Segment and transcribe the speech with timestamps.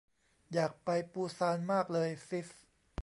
[0.53, 2.49] อยากไปปูซานมากเลยซิส